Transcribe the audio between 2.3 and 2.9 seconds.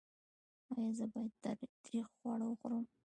وخورم؟